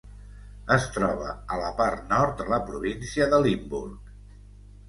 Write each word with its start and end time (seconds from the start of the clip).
Es 0.75 0.85
troba 0.95 1.27
a 1.55 1.59
la 1.65 1.69
part 1.81 2.09
nord 2.13 2.35
de 2.41 2.47
la 2.55 2.59
província 2.71 3.29
de 3.35 3.41
Limburg. 3.49 4.13